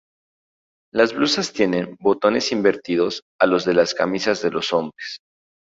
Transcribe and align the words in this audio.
Las 0.91 1.13
blusas 1.13 1.53
tienen 1.53 1.95
botones 1.99 2.51
invertidos 2.51 3.21
a 3.39 3.45
los 3.45 3.65
de 3.65 3.75
las 3.75 3.93
camisas 3.93 4.41
de 4.41 4.49
los 4.49 4.73
hombres. 4.73 5.19